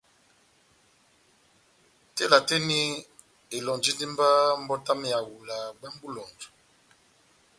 Tela 2.15 2.37
tɛ́h 2.47 2.55
eni 2.63 2.79
elɔ́njindi 3.55 4.05
mba 4.13 4.27
mbɔti 4.61 4.87
yami 4.91 5.07
ya 5.13 5.19
ehawula 5.21 5.55
bwámu 5.77 5.97
bó 6.01 6.07
eloŋjɔ. 6.11 6.45